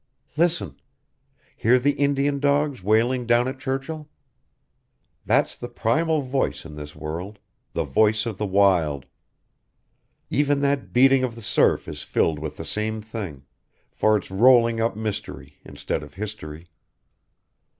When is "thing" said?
12.99-13.43